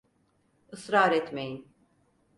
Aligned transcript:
Israr 0.71 1.11
etmeyin! 1.11 1.65